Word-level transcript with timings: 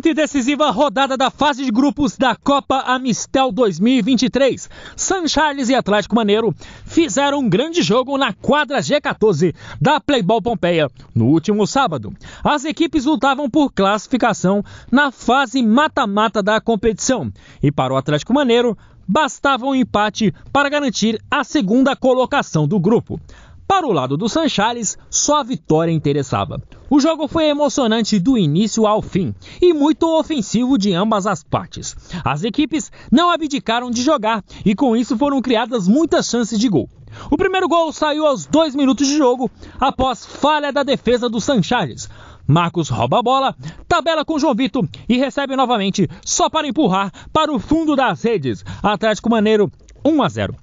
quinta 0.00 0.08
e 0.08 0.14
decisiva 0.14 0.70
rodada 0.70 1.14
da 1.14 1.30
fase 1.30 1.62
de 1.62 1.70
grupos 1.70 2.16
da 2.16 2.34
Copa 2.34 2.78
Amistel 2.86 3.52
2023. 3.52 4.70
San 4.96 5.28
Charles 5.28 5.68
e 5.68 5.74
Atlético 5.74 6.14
Maneiro 6.14 6.54
fizeram 6.86 7.40
um 7.40 7.48
grande 7.50 7.82
jogo 7.82 8.16
na 8.16 8.32
quadra 8.32 8.78
G14 8.78 9.54
da 9.78 10.00
Playball 10.00 10.40
Pompeia 10.40 10.88
no 11.14 11.26
último 11.26 11.66
sábado. 11.66 12.14
As 12.42 12.64
equipes 12.64 13.04
lutavam 13.04 13.50
por 13.50 13.70
classificação 13.70 14.64
na 14.90 15.10
fase 15.10 15.62
mata-mata 15.62 16.42
da 16.42 16.62
competição 16.62 17.30
e 17.62 17.70
para 17.70 17.92
o 17.92 17.96
Atlético 17.98 18.32
Maneiro 18.32 18.78
bastava 19.06 19.66
um 19.66 19.74
empate 19.74 20.32
para 20.50 20.70
garantir 20.70 21.20
a 21.30 21.44
segunda 21.44 21.94
colocação 21.94 22.66
do 22.66 22.80
grupo. 22.80 23.20
Para 23.70 23.86
o 23.86 23.92
lado 23.92 24.16
do 24.16 24.28
Sanchales, 24.28 24.98
só 25.08 25.38
a 25.38 25.42
vitória 25.44 25.92
interessava. 25.92 26.60
O 26.90 26.98
jogo 26.98 27.28
foi 27.28 27.44
emocionante 27.44 28.18
do 28.18 28.36
início 28.36 28.84
ao 28.84 29.00
fim 29.00 29.32
e 29.62 29.72
muito 29.72 30.08
ofensivo 30.18 30.76
de 30.76 30.92
ambas 30.92 31.24
as 31.24 31.44
partes. 31.44 31.94
As 32.24 32.42
equipes 32.42 32.90
não 33.12 33.30
abdicaram 33.30 33.88
de 33.88 34.02
jogar 34.02 34.42
e 34.66 34.74
com 34.74 34.96
isso 34.96 35.16
foram 35.16 35.40
criadas 35.40 35.86
muitas 35.86 36.26
chances 36.26 36.58
de 36.58 36.68
gol. 36.68 36.90
O 37.30 37.36
primeiro 37.36 37.68
gol 37.68 37.92
saiu 37.92 38.26
aos 38.26 38.44
dois 38.44 38.74
minutos 38.74 39.06
de 39.06 39.16
jogo 39.16 39.48
após 39.78 40.26
falha 40.26 40.72
da 40.72 40.82
defesa 40.82 41.28
do 41.28 41.40
Sanchales. 41.40 42.10
Marcos 42.48 42.88
rouba 42.88 43.20
a 43.20 43.22
bola, 43.22 43.56
tabela 43.86 44.24
com 44.24 44.36
João 44.36 44.52
Vitor 44.52 44.84
e 45.08 45.16
recebe 45.16 45.54
novamente 45.54 46.10
só 46.24 46.50
para 46.50 46.66
empurrar 46.66 47.12
para 47.32 47.52
o 47.52 47.60
fundo 47.60 47.94
das 47.94 48.20
redes. 48.24 48.64
Atlético 48.82 49.30
Maneiro 49.30 49.70
1 50.04 50.22
a 50.24 50.28
0. 50.28 50.56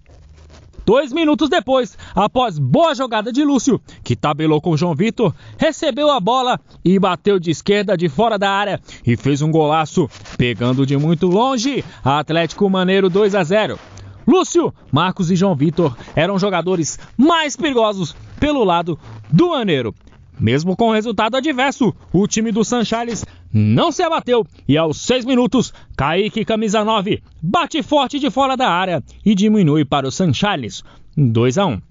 Dois 0.88 1.12
minutos 1.12 1.50
depois, 1.50 1.98
após 2.16 2.58
boa 2.58 2.96
jogada 2.96 3.30
de 3.30 3.44
Lúcio, 3.44 3.78
que 4.06 4.16
tabelou 4.16 4.62
com 4.62 4.78
João 4.78 4.96
Vitor, 4.96 5.36
recebeu 5.58 6.10
a 6.10 6.18
bola 6.18 6.58
e 6.82 6.98
bateu 6.98 7.38
de 7.38 7.52
esquerda 7.52 7.98
de 7.98 8.08
fora 8.08 8.40
da 8.40 8.50
área 8.50 8.80
e 9.06 9.18
fez 9.18 9.42
um 9.42 9.52
golaço, 9.52 10.10
pegando 10.38 10.86
de 10.86 10.96
muito 10.96 11.28
longe. 11.28 11.84
Atlético 12.02 12.70
Maneiro 12.70 13.10
2 13.10 13.36
a 13.36 13.44
0. 13.44 13.78
Lúcio, 14.26 14.74
Marcos 14.90 15.30
e 15.30 15.36
João 15.36 15.58
Vitor 15.58 15.94
eram 16.16 16.40
jogadores 16.40 16.98
mais 17.18 17.58
perigosos 17.58 18.16
pelo 18.40 18.64
lado 18.64 18.98
do 19.30 19.50
Maneiro. 19.50 19.94
Mesmo 20.40 20.74
com 20.78 20.88
o 20.88 20.94
resultado 20.94 21.36
adverso, 21.36 21.94
o 22.14 22.26
time 22.28 22.50
do 22.50 22.64
Sanchales 22.64 23.26
não 23.54 23.92
se 23.92 24.04
abateu 24.04 24.46
e 24.68 24.78
aos 24.78 25.02
6 25.02 25.26
minutos, 25.26 25.74
Kaique, 25.96 26.46
camisa 26.46 26.84
9, 26.84 27.22
bate 27.42 27.82
forte 27.82 28.20
de 28.20 28.30
fora 28.30 28.56
da 28.56 28.70
área 28.70 29.04
e 29.26 29.34
diminui 29.34 29.86
para 29.86 30.08
o 30.08 30.12
Sanchales, 30.12 30.84
2 31.16 31.58
a 31.58 31.66
1. 31.66 31.82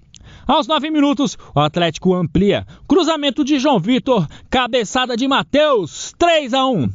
Aos 0.47 0.67
9 0.67 0.89
minutos, 0.89 1.37
o 1.53 1.59
Atlético 1.59 2.13
amplia. 2.13 2.65
Cruzamento 2.87 3.43
de 3.43 3.59
João 3.59 3.79
Vitor, 3.79 4.27
cabeçada 4.49 5.17
de 5.17 5.27
Matheus, 5.27 6.13
3 6.17 6.53
a 6.53 6.65
1. 6.65 6.89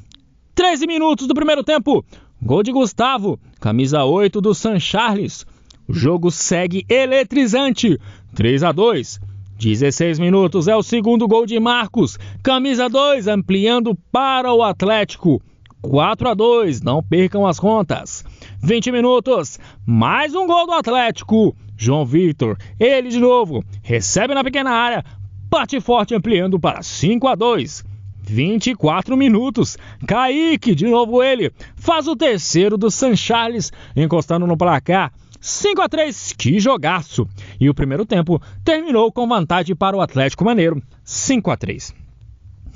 13 0.55 0.87
minutos 0.87 1.27
do 1.27 1.35
primeiro 1.35 1.63
tempo, 1.63 2.05
gol 2.41 2.63
de 2.63 2.73
Gustavo, 2.73 3.39
camisa 3.61 4.05
8 4.05 4.41
do 4.41 4.55
San 4.55 4.79
Charles. 4.79 5.47
O 5.89 5.93
jogo 5.93 6.31
segue 6.31 6.87
eletrizante, 6.89 7.99
3 8.35 8.63
a 8.63 8.73
2. 8.73 9.21
16 9.63 10.19
minutos 10.19 10.67
é 10.67 10.75
o 10.75 10.83
segundo 10.83 11.29
gol 11.29 11.47
de 11.47 11.61
Marcos, 11.61 12.19
camisa 12.43 12.89
2, 12.89 13.29
ampliando 13.29 13.97
para 14.11 14.53
o 14.53 14.61
Atlético. 14.61 15.41
4 15.81 16.31
a 16.31 16.35
2, 16.35 16.83
não 16.83 17.01
percam 17.01 17.47
as 17.47 17.61
contas. 17.61 18.25
20 18.61 18.91
minutos, 18.91 19.61
mais 19.87 20.35
um 20.35 20.49
gol 20.49 20.67
do 20.67 20.73
Atlético. 20.73 21.55
João 21.77 22.05
Vitor, 22.05 22.57
ele 22.77 23.09
de 23.09 23.21
novo, 23.21 23.65
recebe 23.85 24.35
na 24.35 24.43
pequena 24.43 24.71
área, 24.73 25.05
bate 25.49 25.81
forte 25.81 26.13
ampliando 26.13 26.59
para 26.59 26.83
5 26.83 27.29
a 27.29 27.37
2. 27.37 27.85
24 28.25 29.17
minutos. 29.17 29.79
Kaique, 30.09 30.75
de 30.75 30.89
novo 30.89 31.23
ele, 31.23 31.53
faz 31.77 32.09
o 32.09 32.17
terceiro 32.17 32.77
do 32.77 32.91
San 32.91 33.15
Charles, 33.15 33.71
encostando 33.95 34.45
no 34.45 34.57
placar 34.57 35.13
5 35.43 35.83
a 35.83 35.89
3, 35.89 36.35
que 36.35 36.61
jogaço! 36.61 37.27
E 37.61 37.69
o 37.69 37.75
primeiro 37.75 38.07
tempo 38.07 38.41
terminou 38.65 39.11
com 39.11 39.27
vantagem 39.27 39.75
para 39.75 39.97
o 39.97 40.01
Atlético 40.01 40.45
Maneiro, 40.45 40.81
5 41.03 41.51
a 41.51 41.57
3. 41.57 41.93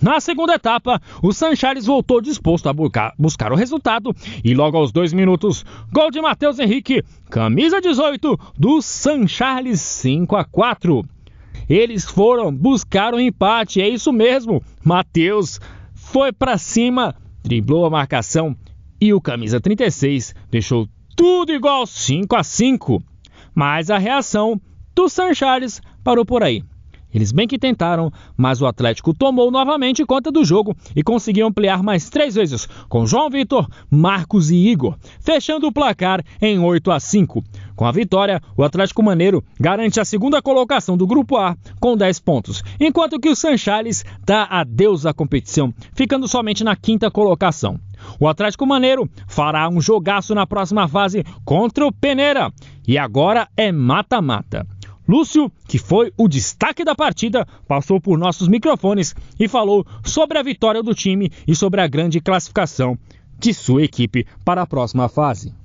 Na 0.02 0.18
segunda 0.18 0.54
etapa, 0.54 1.00
o 1.22 1.32
Sanchares 1.32 1.86
voltou 1.86 2.20
disposto 2.20 2.68
a 2.68 2.72
buscar, 2.72 3.52
o 3.52 3.54
resultado 3.54 4.12
e 4.44 4.52
logo 4.52 4.76
aos 4.76 4.90
dois 4.90 5.12
minutos, 5.12 5.64
gol 5.92 6.10
de 6.10 6.20
Matheus 6.20 6.58
Henrique, 6.58 7.04
camisa 7.30 7.80
18 7.80 8.36
do 8.58 8.82
Sanchares 8.82 9.80
5 9.80 10.34
a 10.34 10.44
4. 10.44 11.04
Eles 11.68 12.04
foram 12.04 12.52
buscar 12.52 13.14
o 13.14 13.18
um 13.18 13.20
empate, 13.20 13.80
é 13.80 13.88
isso 13.88 14.12
mesmo. 14.12 14.60
Matheus 14.84 15.60
foi 15.94 16.32
para 16.32 16.58
cima, 16.58 17.14
driblou 17.44 17.86
a 17.86 17.90
marcação 17.90 18.56
e 19.00 19.14
o 19.14 19.20
camisa 19.20 19.60
36 19.60 20.34
deixou 20.50 20.88
tudo 21.16 21.52
igual 21.52 21.86
5 21.86 22.36
a 22.36 22.44
5. 22.44 23.02
Mas 23.54 23.90
a 23.90 23.96
reação 23.96 24.60
do 24.94 25.08
Sanchares 25.08 25.80
parou 26.04 26.24
por 26.24 26.42
aí. 26.42 26.62
Eles 27.16 27.32
bem 27.32 27.48
que 27.48 27.58
tentaram, 27.58 28.12
mas 28.36 28.60
o 28.60 28.66
Atlético 28.66 29.14
tomou 29.14 29.50
novamente 29.50 30.04
conta 30.04 30.30
do 30.30 30.44
jogo 30.44 30.76
e 30.94 31.02
conseguiu 31.02 31.46
ampliar 31.46 31.82
mais 31.82 32.10
três 32.10 32.34
vezes 32.34 32.68
com 32.90 33.06
João 33.06 33.30
Vitor, 33.30 33.66
Marcos 33.90 34.50
e 34.50 34.56
Igor, 34.56 34.98
fechando 35.18 35.66
o 35.66 35.72
placar 35.72 36.22
em 36.42 36.58
8 36.58 36.90
a 36.90 37.00
5. 37.00 37.42
Com 37.74 37.86
a 37.86 37.90
vitória, 37.92 38.38
o 38.54 38.62
Atlético 38.62 39.02
Maneiro 39.02 39.42
garante 39.58 39.98
a 39.98 40.04
segunda 40.04 40.42
colocação 40.42 40.94
do 40.94 41.06
Grupo 41.06 41.38
A 41.38 41.56
com 41.80 41.96
10 41.96 42.20
pontos, 42.20 42.62
enquanto 42.78 43.18
que 43.18 43.30
o 43.30 43.34
Sanchales 43.34 44.04
dá 44.22 44.44
adeus 44.44 45.06
à 45.06 45.14
competição, 45.14 45.72
ficando 45.94 46.28
somente 46.28 46.62
na 46.62 46.76
quinta 46.76 47.10
colocação. 47.10 47.80
O 48.20 48.28
Atlético 48.28 48.66
Maneiro 48.66 49.08
fará 49.26 49.70
um 49.70 49.80
jogaço 49.80 50.34
na 50.34 50.46
próxima 50.46 50.86
fase 50.86 51.24
contra 51.46 51.86
o 51.86 51.92
Peneira 51.92 52.52
e 52.86 52.98
agora 52.98 53.48
é 53.56 53.72
mata-mata. 53.72 54.66
Lúcio, 55.08 55.50
que 55.68 55.78
foi 55.78 56.12
o 56.16 56.26
destaque 56.26 56.84
da 56.84 56.94
partida, 56.94 57.46
passou 57.68 58.00
por 58.00 58.18
nossos 58.18 58.48
microfones 58.48 59.14
e 59.38 59.46
falou 59.46 59.86
sobre 60.04 60.38
a 60.38 60.42
vitória 60.42 60.82
do 60.82 60.94
time 60.94 61.30
e 61.46 61.54
sobre 61.54 61.80
a 61.80 61.86
grande 61.86 62.20
classificação 62.20 62.98
de 63.38 63.54
sua 63.54 63.82
equipe 63.82 64.26
para 64.44 64.62
a 64.62 64.66
próxima 64.66 65.08
fase. 65.08 65.54